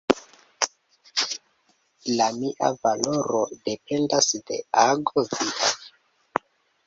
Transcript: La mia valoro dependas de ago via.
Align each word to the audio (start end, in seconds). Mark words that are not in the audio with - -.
La 2.21 2.29
mia 2.37 2.71
valoro 2.87 3.41
dependas 3.69 4.31
de 4.49 4.59
ago 4.87 5.27
via. 5.35 5.71